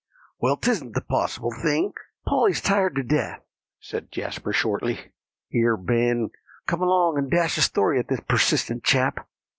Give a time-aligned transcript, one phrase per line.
[0.39, 1.93] "Well, 'tisn't a possible thing;
[2.25, 3.43] Polly's tired to death,"
[3.79, 5.11] said Jasper shortly.
[5.47, 6.31] "Here, Ben,
[6.65, 9.27] come along, and dash a story at this persistent chap."